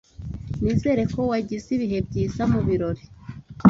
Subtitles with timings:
[0.61, 3.03] Nizere ko wagize ibihe byiza mubirori.